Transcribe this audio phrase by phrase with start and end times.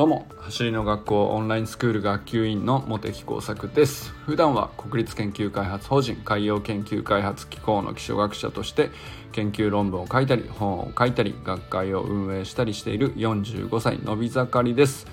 [0.00, 0.24] どうも。
[0.38, 4.14] 走りの学校オンラインスクール学級委員の茂木耕作です。
[4.24, 8.88] 普段は国立研究開発法人海洋研究開発機構の気象学者として
[9.32, 15.06] 研究論文を書いたり本を書いたり学会を運営したりしている45歳のび盛りです。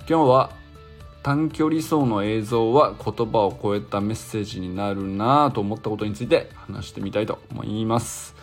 [0.00, 0.50] 今日は
[1.22, 8.33] 短距離走の映像は言葉を超えたメッセージになるなぁと思ったことについて話してみたいと思います。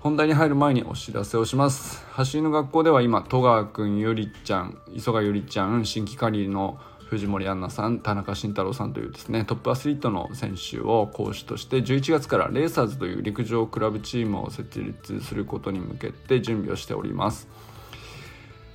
[0.00, 2.06] 本題に入る前にお知らせをします。
[2.12, 17.48] 走りの学校では今戸川君ゆりちゃん磯賀ゆりちゃん新規カリーの藤森杏奈さん田中慎太郎さんというですねトップアスリートの選手を講師として11月からレーサーズという陸上クラブチームを設立することに向けて準備をしております。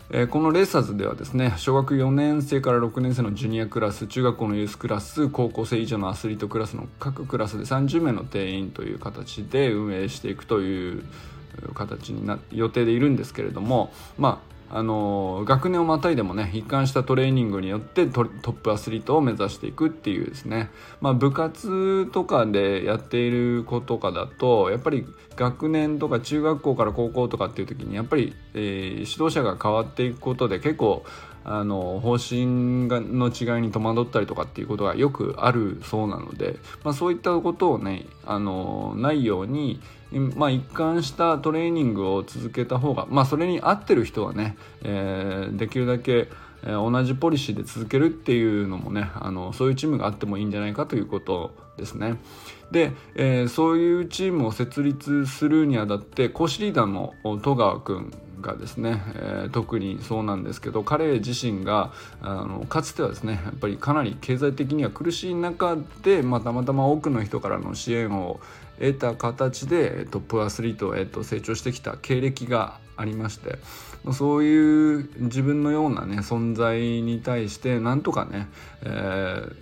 [0.09, 11.03] え、このレーサーズではですね小学4年生から6年生のジュニアクラス中学校のユースクラス高校生以上のアスリートクラスの各クラスで30名の定員という形で運営していくという
[11.73, 31.05] 形にな予定でいるんですけれどもまああの学年をまたいでもね一貫したトレーニングによってトップアスリートを目指していくっていうですね、まあ、部活とかでやっている子とかだとやっぱり学年とか中学校から高校とかっていう時にやっぱり、えー、指導者が変わっていくことで結構
[31.45, 39.81] あの方針がの違いに戸惑ったりとかっていうことがよくあるそうなので、まあ、そういったことをねあのないように、
[40.19, 46.30] まあ、一貫したトレーニングを続けた方が、まあ、それに合ってる人はね、えー、できるだけ
[46.66, 52.16] 同じポリシーで続けるっていうのもねあのそういうチームがあってもいいんじゃないかということですね。
[52.72, 58.11] で、えー、そういうチームを設立するにあたって講師リーダーの戸川君
[58.42, 68.39] がですね、えー、特にそうなんですけど彼自身があのかつてはですねやっぱりかなり経済的には苦しい中で、ま、たまたま多くの人からの支援を
[68.79, 73.57] 得た形でトップアスリートへと成長してきた経歴がありまして
[74.13, 78.47] そういう自分のようなね存在に対してなんとかね、
[78.83, 79.55] えー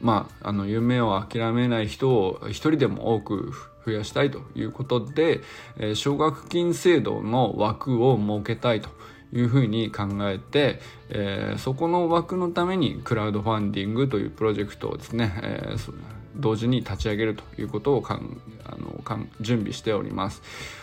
[0.00, 3.52] まあ、あの夢を諦めない人を一人でも多く
[3.84, 5.40] 増やしたいということで、
[5.78, 8.88] え奨学金制度の枠を設けたいと
[9.32, 15.92] いうふうに考えて、えー、そこの枠のためにクラウドファンディングというプロジェクトをですね、えー、
[16.36, 20.42] 同時に立ち上げるということをかんあのかん準備しております。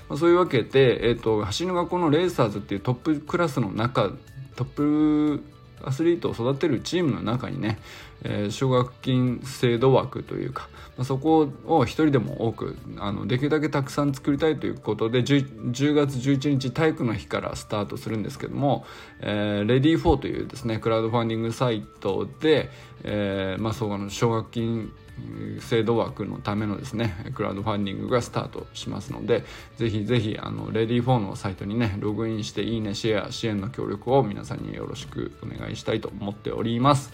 [0.10, 4.12] まあ、そういうわけで、えーと、走りの学校のレーサーズっていうトップクラスの中
[4.56, 5.44] トップ
[5.84, 7.80] アスリートを育てるチームの中にね、
[8.24, 18.86] え、奨学金制度枠というか、ま、そこを一人でも多くあのできるだけたくさん作りたいということで 10, 10月11日体育の日からスタートするんですけども、
[19.22, 22.70] えー、レディー4というですねクラウドファンディングサイトで、
[23.04, 24.92] えーまあ、その奨学金
[25.60, 29.44] 制度枠のためのですねクラウドファンディングがスタートしますので
[29.78, 37.12] ぜひぜひあのレディー4のサイトにねログインしていいねシェア支援の協力を皆さんによろしくお願いしたいと思っております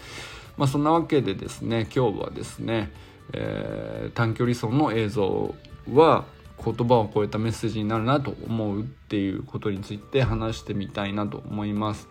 [0.56, 2.92] まあそんなわけでですね今日はですね、
[3.32, 5.54] えー、短距離走の映像
[5.92, 6.24] は
[6.64, 12.08] 言葉を超えたメッセージになるなと思うっていうことについて話してみたいなと思います。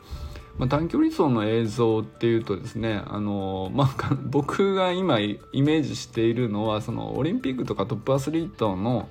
[0.58, 9.10] まあ、短距離走の映像っていうとですねあの、まあ、 僕が今イメージしているのはそのオリンピックとかトップアスリートの、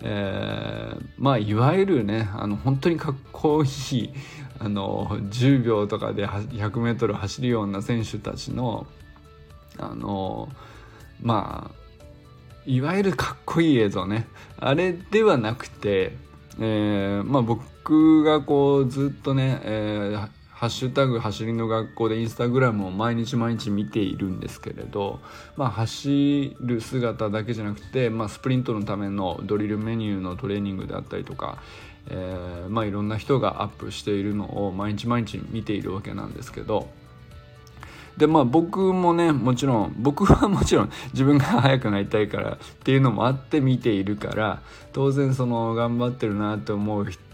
[0.00, 4.10] えー、まあいわゆるねあの本当にかっこいい
[4.58, 8.86] あの10秒とかで 100m 走るような選手たちの
[9.78, 10.48] あの
[11.22, 11.78] まあ
[12.66, 14.26] いわゆるかっこいい映像ね。
[14.58, 16.12] あれではなくて、
[16.60, 25.20] えー、まあ僕がこうずっとね、えー、ハッシュタグ走りの学校でインスタグラムを毎日毎日見ているんですけれど、
[25.56, 31.62] まあ、走る姿だけじゃなくて、まあ、スプリントのためのドリルメニューのトレーニングであったりとか、
[32.08, 36.88] えー、まあ、いろんな人がアップしているのを毎日毎日見ているわけなんですけど
[38.16, 44.60] でまあ僕もねもちろん僕はもちろん自分が速くなりたいからっていうのもあって見ているから
[44.92, 47.27] 当然その頑張ってるなって思う人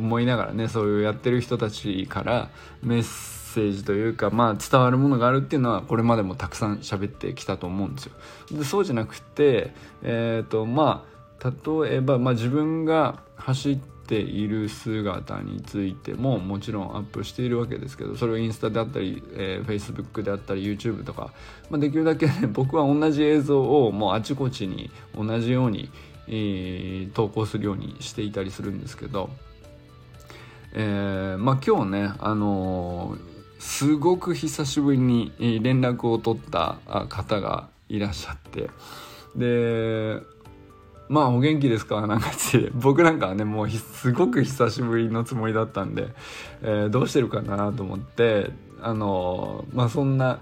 [0.00, 2.50] 思いながらねそういうやってる人たちから
[2.82, 8.12] メッセージというかまあ伝わるものがあるっていうのはこれまでもたくさん喋ってきたと思うんですよ。
[8.52, 11.10] でそうじゃなくてえ、ー、とまあ
[11.40, 21.32] 例えば、まあ、自分が走っている姿についてももちろんアップしているわけですけどそれをインスタであったり、えー、Facebook であったり YouTube とか、
[21.70, 25.90] まあ、できるだけ、ね、 僕は同じ映像をもうあちこちに同じように、
[26.28, 29.30] え、投稿するようにしていたりするんですけど
[30.72, 35.32] えー、まあ今日ねあのー、すごく久しぶりに
[35.62, 36.78] 連絡を取った
[37.08, 38.70] 方がいらっしゃって。
[39.36, 40.20] で
[41.08, 42.06] まあお元気ですか？
[42.06, 46.08] なんかって僕なんかはねもうすごく久しぶりのつもりだったんで、
[46.62, 48.50] えー、どうしてるかなと思って
[48.80, 50.38] あのまあそんな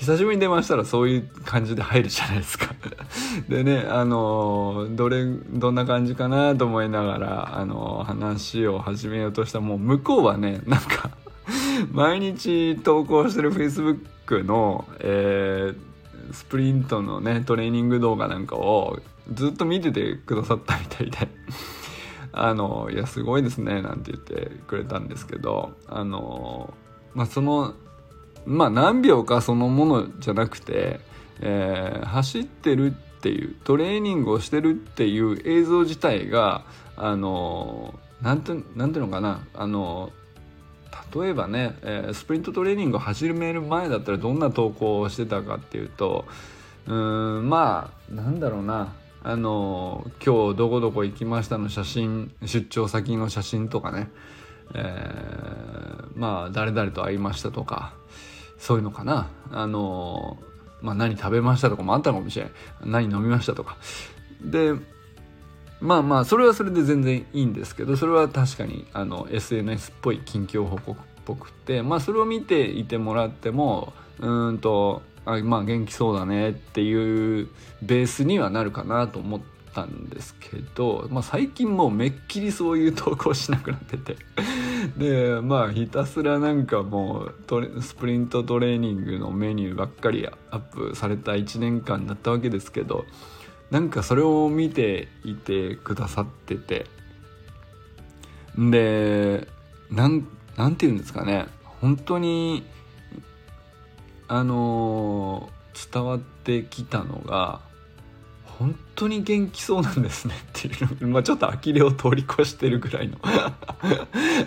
[0.00, 2.74] 久しぶりに電話したらそういう感じで入るじゃないですか。
[3.50, 11.10] でねあのどれどんな感じかなと思いながらあの話を始めようとしたもう向こうはねなんか
[11.92, 18.98] 毎日投稿してる Facebook の、えー、スプリントのねトレーニング動画なんかを
[19.34, 21.28] ずっと見ててくださったみたいで。
[22.32, 26.72] あのいやすごいですねなんて言ってくれたんですけどあの
[27.12, 27.74] まあその
[28.46, 31.00] まあ何秒かそのものじゃなくて、
[31.40, 36.62] えー、走ってるっていうトレーニングをしてるっていう映像自体が
[36.96, 40.12] あのなんてなんていうのかなあの
[41.14, 46.24] 例えばね、えー、スプリントトレーニングを始める前だったらどんな投稿をしてたかっていうと
[46.86, 54.08] うんまあなんだろうなあの今日どこどこ行きましたの写真出張先の写真とかね、
[54.74, 57.92] えー、まあ誰々と会いましたとか
[58.60, 59.28] そういうのかな？
[59.50, 60.38] あの
[60.80, 62.44] まあ何食べましたとかもあったかもしれ
[62.84, 63.76] ない何飲みましたとか。
[64.40, 64.74] で
[65.80, 77.48] まあまあそれはそれで全然いいんですけどそれは確かにあの SNS っぽい近況報告っぽくてまあそれを見ていてもらってもうんとあまあ元気そうだねっていう
[77.82, 84.16] ベースにはなるかなと思ってたんですけど、まあ、最近もうめっきりそういう投稿しなくなってて。
[84.96, 93.04] でまあひたすらなんかもうトレスプリントトレーニングのメニューばっかりアップされた1年間だったわけですけど
[93.70, 96.86] なんかそれを見ていてくださってて。
[98.58, 99.46] で
[99.90, 100.26] なん
[100.56, 101.46] なんて言うんですかね。
[101.80, 102.64] 本当に
[104.28, 107.60] あのー、伝わってきたのが
[108.60, 111.06] 本当に元気そうなんですねっていう。
[111.08, 113.16] まあちょっと呆れを通り越してるぐらいの。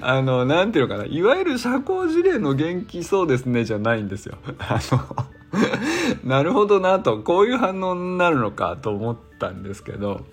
[0.02, 1.08] あの何ていうのかな。
[1.08, 4.38] いわゆる社交辞令の元気そうですねじゃないんですよ。
[4.60, 5.26] あの
[6.24, 7.18] なるほどなと。
[7.18, 10.24] こういう反応になるのかと思ったんですけど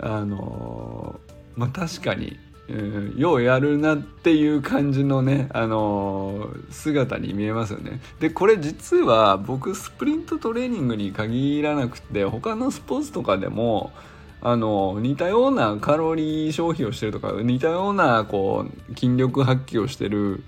[0.00, 1.18] あの
[1.56, 2.38] まあ確かに
[2.70, 8.00] うん、ようやるなっていう感じのね、あのー、姿に見えますよね。
[8.20, 13.92] でこれ実は僕スプリントトレーニングに限らなくて他のスポーツとかでも
[14.40, 20.44] あの似たようなカロリー消費をしてるとか似たようなこう筋力発揮をしてる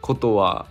[0.00, 0.66] ことは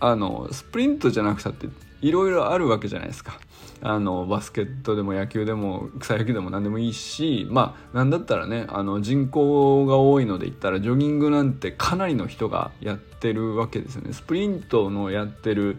[0.00, 1.68] あのスプリントじゃなくたって
[2.00, 3.38] いろいろあるわけじゃないですか。
[3.84, 14.12] あのバスケットでも野球でも草野球でも何でもいいしまあなんだったらねあの人口が多いので言ったらジョギングなんてかなりの人がやってるわけですよね。
[14.12, 15.78] スプリントのやってる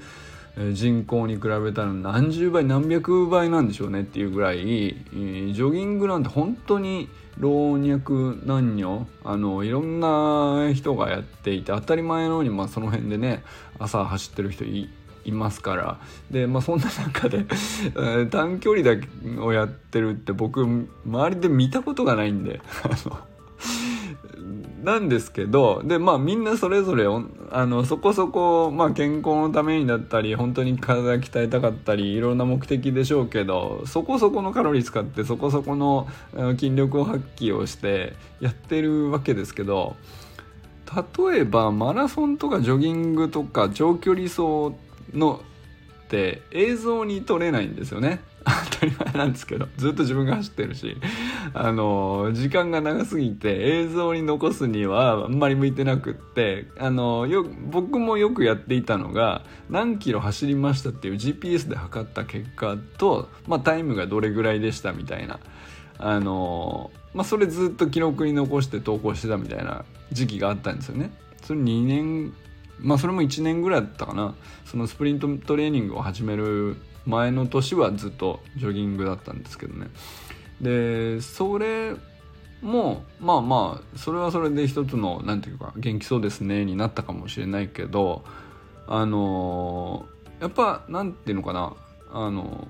[0.74, 13.44] 人口に比べたら何十倍何百倍なんでしょうねっていうぐらいジョギングなんて本当に老若男女あのいろんな人がやっていて当たり前のように、まあ、その辺でね
[13.80, 14.90] 朝走ってる人い
[15.26, 16.00] いますから。
[16.32, 17.46] で、まあ、そんな中で
[18.30, 19.08] 短距離だけ
[19.40, 20.64] をやってるって僕
[21.06, 22.62] 周りで見たことがないんで
[24.84, 36.08] なんですけどでまあみんなそれぞれあのそこそこ、まあ、健康のためにだったり本当に体鍛えたかったりいろんな目的でしょうけどそこそこのカロリー使ってそこそこの
[36.60, 39.96] 筋力を発揮をしてやってるわけですけど
[41.28, 44.76] 例えばマラソンとかジョギングとか長距離走
[45.14, 45.44] の
[46.04, 48.22] って映像に撮れないんですよね。
[48.72, 49.68] 当たり前なんですけど。
[49.78, 50.98] ずっと自分が走ってるし。
[51.54, 56.68] あの時間が長すぎて映像に残すにはあんまり向いてなくって。
[56.78, 65.40] あのよ僕もよくやっていたのが何キロ走りましたっていう GPS で測った結果と、まあ、タイムがどれぐらいでしたみたいな。
[65.98, 71.12] あの、まあ、それずっと記録に残して投稿してたみたいな時期があったんですよね。
[71.44, 72.34] それ2年
[72.80, 74.36] まあそれも1年ぐらいだったかな。
[74.66, 79.88] そのスプリントトレーニングを始める前の年はずっとジョギングだったんですけどね。
[80.62, 81.96] でそれ
[82.62, 88.24] もまあまあそれはそれで一つの何て言うか元気そうですねになったかもしれないけど
[88.88, 90.06] あの
[90.40, 91.74] やっぱ何て言うのかな。
[92.16, 92.68] あの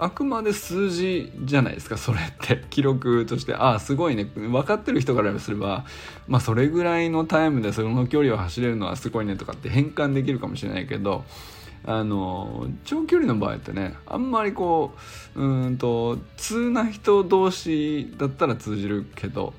[0.00, 2.64] あくまで数字じゃないですかそれって。
[2.70, 3.54] 記録として。
[3.54, 4.24] ああすごいね。
[4.24, 5.84] 分かってる人からすれば
[6.26, 11.24] まあそれぐらいのタイムでその距離を走れるのはすごいねとかって変換できるかもしれないけど
[11.84, 14.94] あの長距離の場合ってねあんまりこ
[15.34, 19.54] ううんと通な人同士だったら通じるけど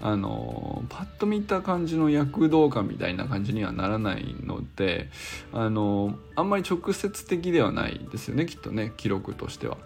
[0.00, 5.10] あのパッと見た感じの躍動感みたいな感じにはならないので
[5.52, 9.76] あのあんまり直接的ではないですよねきっとね記録としては。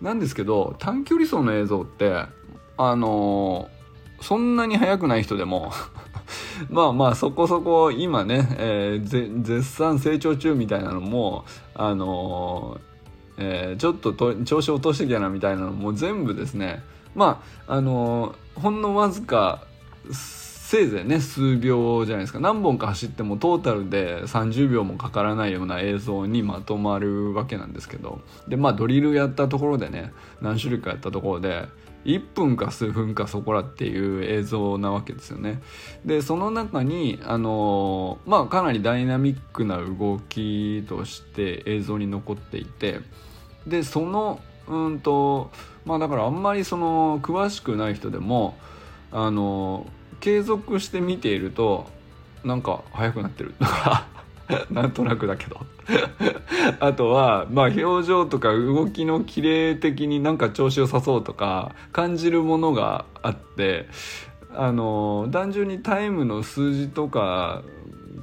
[0.00, 2.24] なんですけど短距離走の映像って
[2.76, 3.70] あの
[4.20, 5.72] そんなに速くない人でも
[6.68, 12.80] まあまあそこそこ今ね、えー、絶賛成長中みたいなのもあの
[13.38, 14.12] えー、ちょっと
[14.44, 16.82] 調子落としてきたなみたいなのも全部ですね
[17.14, 19.64] まああのほんのわずか
[20.72, 22.40] せいぜいね数秒じゃないですか。
[22.40, 28.20] 何本か走ってもトータルで30秒もかからないような映像にまとまるわけなんですけど。
[28.48, 31.68] でまあドリルやったところでね何種類かやったところで
[32.06, 35.60] 1分か数分かそこらっていう映像なわけですよね。
[36.06, 43.00] でその中にあのまあかなりダイナミックな動きとして映像に残っていて。
[43.66, 44.40] でその
[44.72, 45.50] うんと
[45.84, 48.56] まあだからあんまりその詳しくない人でも
[49.10, 49.86] あの
[50.20, 51.86] 継続して見ていると
[52.42, 53.54] なんか速くなってる。
[53.58, 54.06] と か
[54.70, 55.60] なんとなくだけど。
[56.80, 63.88] あとはまあ表情とか動きの綺麗的になんか調子良さそうとか感じるものがあって
[64.54, 67.62] あの単純にタイムの数字とか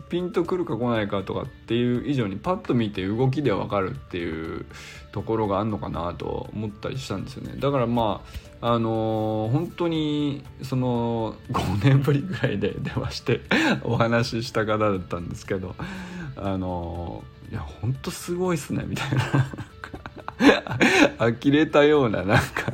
[0.09, 4.65] ピンとくるか来ないかとかっていう以上にパッと見て動きでわかるっていう
[5.11, 7.53] ところがあるのかなと思ったりしたんですよね。
[7.57, 8.21] だからま
[8.61, 13.41] ああのー、本当にその5年ぶりぐらいで電話して
[13.83, 15.75] お話しした方だったんですけど
[16.35, 19.47] あのー、いや本当すごいっすねみたいな。
[21.19, 22.73] 呆れたようななんか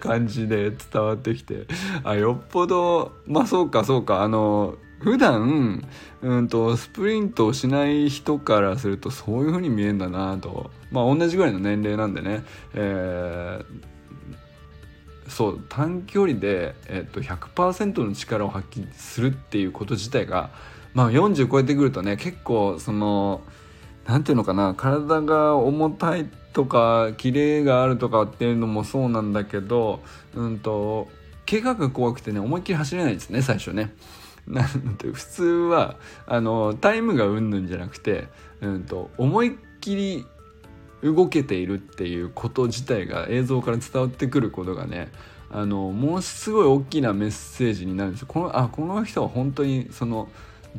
[0.00, 1.66] 感じで伝わってきて
[2.04, 5.86] あよっぽどまあそうかそうかあの普段
[6.20, 12.42] うんとスプリントをしない人からするとそういう風に見えるんだなとまあ同じぐらいの年齢なんでね、
[12.74, 20.50] えー、そう短距離で、えー、と100%の力を発揮するっていうこと自体が、
[20.92, 23.42] まあ、40超えてくるとね結構その
[24.08, 30.00] 何て言うのかな体が重たいとかキレがあるとかっていうのもそうなんだけど
[30.34, 31.06] うんと
[31.48, 33.94] 怪我が怖くてね思いっきり走れないですね最初ね。
[34.48, 38.28] なんて普通はあのタイムがうんぬんじゃなくて、
[38.60, 40.26] うんと、思いっきり
[41.02, 45.08] 動けているっていうこと自体が映像から伝わってくることがね
[45.50, 48.28] あのものすごい大きなメッセージになるんですよ。
[48.28, 50.28] このあこの人は本当にその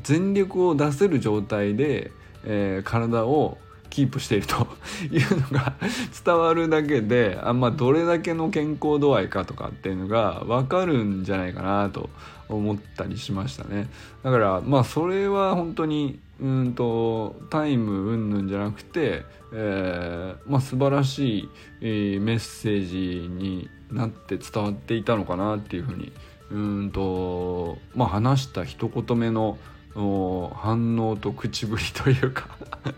[0.04, 2.12] 全力を出せる状態で、
[2.44, 3.58] えー、体を
[3.90, 4.68] キープしていると。
[5.12, 5.74] いうのが
[6.26, 12.10] 伝わるだけであ、まあ、どれだけの健康度合いかとかっていうのが分かるんじゃないかなと
[12.50, 13.90] 思ったりしましたね。
[14.24, 21.50] だからまあそれは本当にうんとタイムうんぬんじゃなくて、えーまあ、素晴らしい、
[21.82, 26.12] えー、メッセージになって伝わっていたのかなっていうふうに
[26.52, 29.58] うんと、まあ、話した一言目の
[29.98, 32.48] 反応と口ぶりというか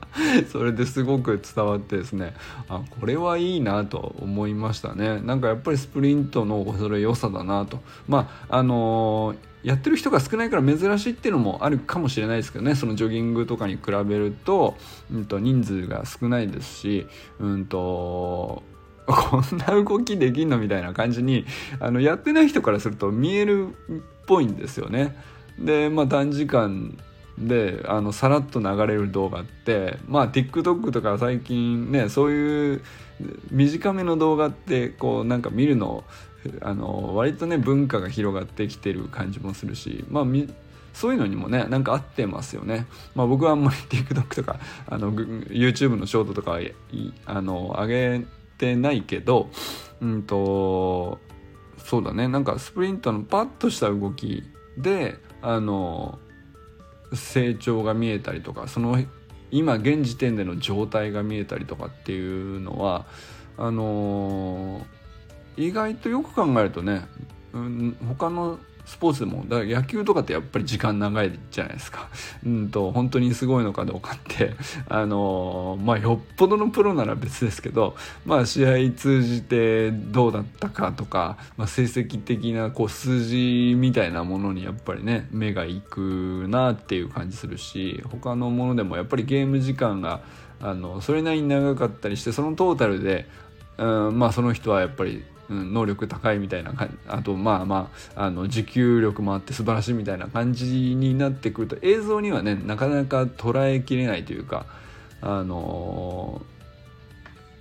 [0.51, 2.33] それですごく伝わってですね
[2.67, 5.21] あこれはいいなと思いましたね。
[5.21, 7.79] なんかやっぱりスプリントの恐れ良さだなと。
[8.07, 12.75] まああのー、やってる人が少ないから珍しいっていうのもあるかもしれないですけどね。
[12.75, 14.75] そのジョギングとかに比べると,、
[15.11, 17.07] うんと、人数が少ないですし
[17.39, 18.61] うんと
[19.05, 21.45] こんな動きできんのみたいな感じに
[21.79, 23.71] あのやってない人からすると見えるっ
[24.27, 25.15] ぽいんですよね。
[25.59, 26.97] でまあ短時間
[27.37, 32.81] であのさらっと流れる動画ってまあ TikTok とか最近ねそういう
[33.51, 36.03] 短めの動画ってこうなんか見るの
[36.61, 40.25] あの割とね文化が広がってきてる感じもするしまあ
[40.93, 42.87] そういうのにもねなんか合ってますよね。
[43.15, 46.59] まあ、僕はあんまり TikTok とかあの YouTube のショートとか
[47.25, 47.87] あの上
[48.19, 48.25] げ
[48.57, 49.49] てないけど
[50.01, 51.19] うんと
[51.85, 54.43] そうだねなんかスプリントのパッとした動き
[54.79, 56.19] であの
[57.13, 59.03] 成長が見えたりとかその
[59.51, 63.05] 今現時点での状態が見えたりとかっていうのは
[63.57, 64.85] あの
[65.57, 67.05] 意外とよく考えるとね、
[67.53, 68.59] うん、他の
[68.89, 72.09] スポーツでもだから野球とかってやっぱり時間長いじゃないですか。
[72.43, 74.55] うんと本当にすごいのかどうかって
[74.89, 90.21] あのまあよっぽどのプロなら別ですけどまあ試合通じてどうだったかとか、まあ、成績的なこう数字みたいなものにやっぱりね目がいくなっていう感じするし他のものでもやっぱりゲーム時間が
[90.61, 93.27] あのそれなりに長かったりしてそのトータルで、
[93.77, 96.97] うん、まあその人はやっぱりうん、能力高いみたいな感じ。
[97.07, 104.65] あとまあまああの持久力もあって素晴らしいみたいな感じになってくると映像にはねなかなか捉えきれないというか
[105.21, 106.41] あの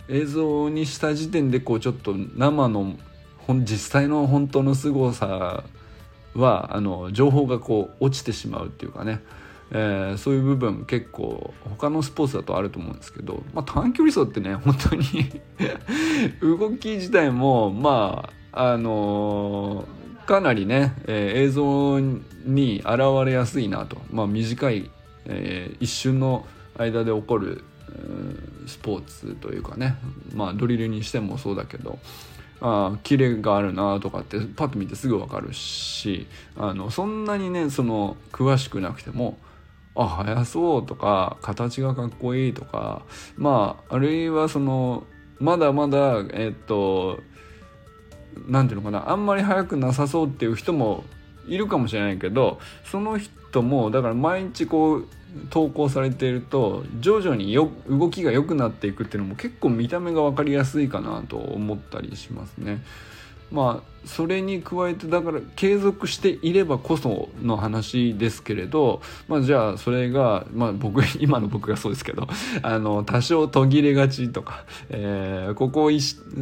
[0.08, 2.96] 映像にした時点でこうちょっと生の
[3.48, 5.64] 実際の本当の凄さ
[6.34, 9.20] はあの情報がこう落ちてしまうっていうかね、
[9.70, 15.04] えー、そういう部分結構他のスポーツだとあると思うんですけど、まあ、短距離走ってね 本当に
[16.40, 24.90] 動き自体もまああのー、かなりね、えー、映像に現れやすいなと、まあ、短い、
[25.26, 26.46] え一瞬の
[26.78, 27.62] 間で起こる
[28.66, 29.96] スポーツというかね
[30.34, 31.98] まあドリルにしてもそうだけど
[32.60, 39.38] あキレがあるなとかってパッと見てすぐ分かるしあのそんなにねその詳しくなくても
[39.98, 43.02] あ速そうとか形がかっこいいとか
[43.36, 45.04] まああるいはその
[45.40, 47.20] まだまだえっと
[48.46, 51.04] 何ていうのかなあんまり速くなさそうっていう人も
[51.48, 55.08] いるかもしれないけどその人もだから毎日こう
[55.50, 62.82] 投稿されていると徐々によ動きが良くなっていくっていうのも結構見た目が分かりやすいかなと思ったりしますね。
[63.50, 72.26] まあそれに加えてだから継続していればこその話ですけれど、まあ、じゃあそれが、まあ、僕 今の僕がそうですけど
[72.62, 75.90] あの多少途切れがちとか、えー、ここ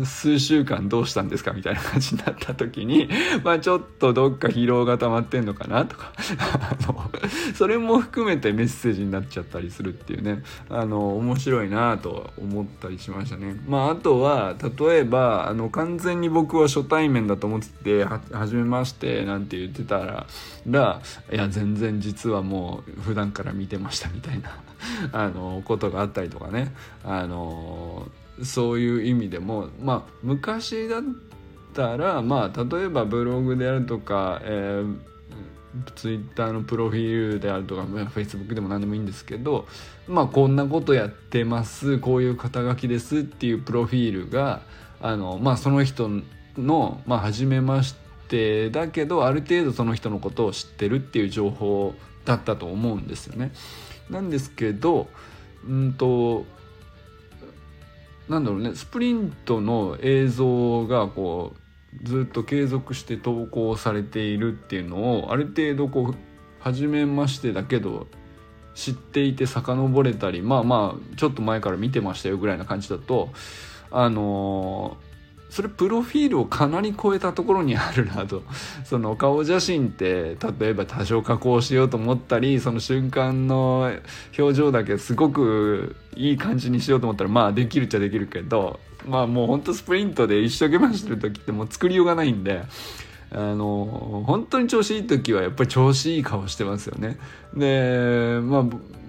[0.04, 3.08] 数週間どうしたんですかみたいな感じになった時に、
[3.42, 7.10] まあ、ちょっとどっか疲労が溜まってんのかなとか あの
[7.54, 13.60] それも含めてメッセージになっちゃったりするっていうねあの面白いなと思ったりしましたね。
[13.66, 20.26] まあ、あとは例えばあの完全に僕は初対面だと思思ってては「じめまして」なんて言ってたら
[20.66, 21.00] ら
[21.32, 24.58] いや全然実はもう普段から見てましたみたいな
[25.12, 26.74] あのことがあったりとかね。
[27.04, 28.08] あの
[28.42, 31.02] そういう意味でもまあ昔だっ
[31.72, 34.96] たらまあ例えばブログであるとか、えー
[35.94, 39.66] ツイッターのプロフィールであるとか、フェイスブックでも何でもいいんですけど
[40.08, 44.62] まあこんなことやってますこういう肩書きですっていうプロフィールが
[45.00, 46.08] あのまあその人
[46.58, 47.94] の、まあ、初めまし
[48.28, 51.94] てだけどある程度その人のことを知ってるっていう情報
[52.24, 53.52] だったと思うんですよね。
[54.10, 55.08] なんですけど
[55.66, 56.44] うんと
[58.28, 66.14] なんだろうねスプリントの映像がこうずっと継続して投稿されているっていうのをある程度こう
[66.60, 68.08] 初めましてだけど
[68.74, 73.30] 知っていて遡れたりまあまあちょっと前から見てましたよぐらいな感じだと
[73.90, 74.96] あの
[75.56, 78.42] それプロフィールをかなり超えたところにあるなと
[78.84, 83.90] その顔写真って例えば多少加工しようと思ったりその瞬間の
[84.38, 92.62] 表情だけすごくいい感じにしようと思ったらまあできるっちゃできるけどまあもうほんとスプリントで一生懸命走ってる時ってもう作りようがないんで。
[93.30, 97.18] あの本当に調子いい時はやっぱり調子いい顔してますよね。
[97.54, 98.64] でまあ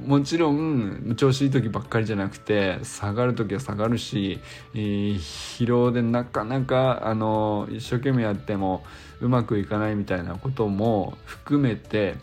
[0.05, 4.39] もちろん調子いい時ばっかりじゃなくて下がる時は下がるし、
[4.73, 8.83] えー、疲労でなかなかあの一生懸命やっても
[9.21, 12.15] うまくいかないみたいなことも含めて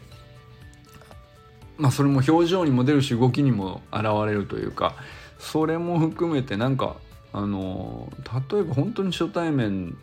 [1.77, 4.95] まあそれも表情にも出るし動きにも現れるというか
[5.39, 6.97] それも含めてなんか
[7.33, 8.13] あの
[8.51, 9.97] 例えば本当に初対面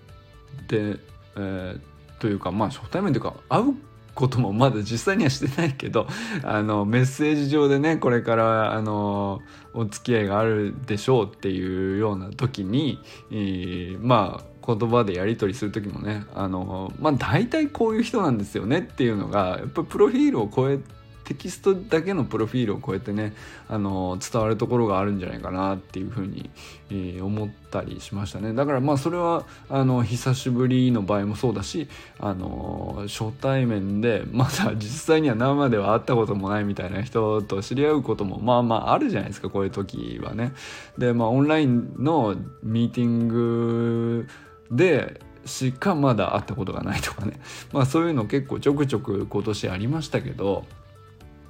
[0.68, 0.98] で、
[1.36, 3.76] えー、というかまあ初対面というか会う
[4.14, 6.08] こともまだ実際にはしてないけど
[6.44, 9.42] あのメッセージ上でねこれからあの
[9.74, 13.00] お付き合いがあるでしょうっていうような時に、
[13.32, 21.01] えー、まあ言葉でやり取りする時もねあのまあ大体こういう人なんですよねっていうのがやっぱプロフィールを超えて
[21.32, 23.34] テキストだけのプロフィールを超えてね
[23.70, 26.50] あの伝わるところがあるんじゃないかなっていうふうに、
[26.90, 31.88] えー、思ったりしましたねだからまあそれはあの久しぶりの場合もそうだし
[32.20, 40.54] あの初対面でまだ実際には生では会ったこともないみたいな人と知り合うこともまあまああるじゃないですかこういう時はね。
[40.98, 44.28] でまあオンラインのミーティング
[44.70, 47.40] でしかまだ会ったことがないとかね
[47.72, 50.66] まあそういうの結構ちょくちょく今年ありましたけど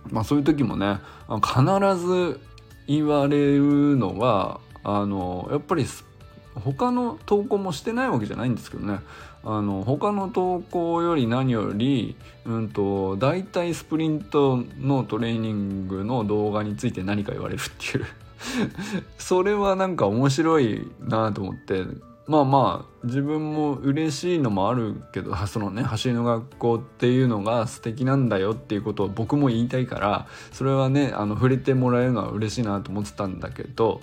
[0.09, 0.99] まあそういう時もね
[1.43, 2.39] 必ず
[2.87, 5.85] 言われるのはあのやっぱり
[6.55, 8.99] 他の投稿もしてないわけじゃないんですけどね。
[9.43, 18.05] あの他の投稿より何より、うんと、大体スプリントのトレーニングの動画について何か言われるっていう。
[19.17, 21.85] それはなんか面白いなと思って。
[22.27, 34.01] まあまあ自分も嬉しいのもあるけどそのね走りの学校っていうのが素敵なんだよっていうことを僕も言いたいからそれはねあの触れてもらえるのは嬉しいなと思ってたんだけど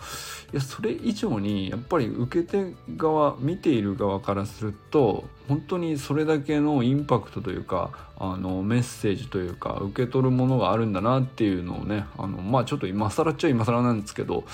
[0.53, 14.45] いやそれ以上にやっぱり受け手側見ている側からすると本当にそれだけのインパクトというかあのメッセージというか受け取るものがあるんだなっていうのをねあのまあちょっと今更っちゃ今更なんですけど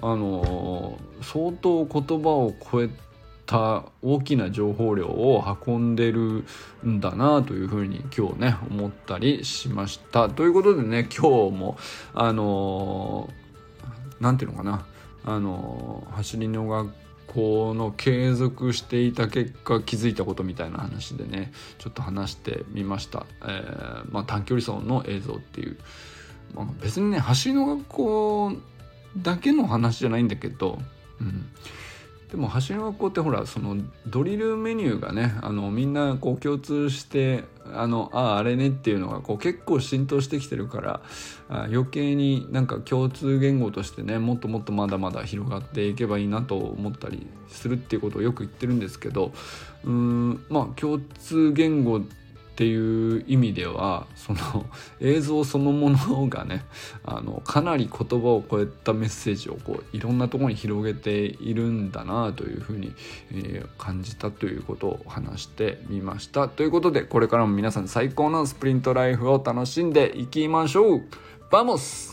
[0.00, 3.08] あの相当言葉を超えて
[3.48, 6.44] た大きな情報量を運んでる
[6.86, 10.28] んだなというふうに今日ね思ったりしました。
[10.28, 11.78] ということでね今日も
[12.14, 13.30] あの
[14.20, 14.86] 何て言うのかな。
[15.24, 16.90] あの走りの学
[17.26, 25.76] 校の継続していた結果気づいたことみたいな話でねちょっと話してみました、えー、まあ、短距離走の映像っていう、
[26.54, 28.52] まあ、別にね走りの学校
[29.18, 30.78] だけの話じゃないんだけど、
[31.20, 31.46] うん、
[32.30, 41.00] でも走りの学校ってほらそのドリルメニューがねあのみんなこう共通してあのあああれねっていうのがこう結構浸透してきてるから
[41.48, 49.32] 余計になんか共通言語としてねもっともっとまだまだ広がっていけばいいなと思ったりするっていうことをよく言ってるんですけど
[49.84, 52.02] うんまあ共通言語
[52.58, 54.66] っていう意味ではその
[54.98, 56.64] 映像そのものがね
[57.04, 62.96] あのかなり言葉を超えたメッセージをこういろんなところに広げているんだなというふうに、
[63.30, 66.48] えー、感じたということを話してみました。
[66.48, 71.02] ということでこれからも皆さん最高のスプリントライフを楽しんでいきましょう
[71.52, 72.07] vamos